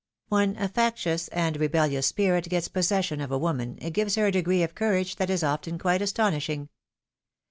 [0.29, 4.31] When a factious and rebellious spirit gets possession of a woman, it gives her a
[4.31, 6.69] degree of coiirage that is often quite astonishing.